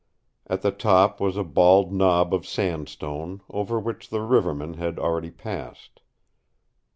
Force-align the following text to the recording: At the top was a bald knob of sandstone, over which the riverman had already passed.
At 0.47 0.63
the 0.63 0.71
top 0.71 1.19
was 1.21 1.37
a 1.37 1.43
bald 1.43 1.93
knob 1.93 2.33
of 2.33 2.47
sandstone, 2.47 3.41
over 3.51 3.79
which 3.79 4.09
the 4.09 4.21
riverman 4.21 4.73
had 4.73 4.97
already 4.97 5.29
passed. 5.29 6.01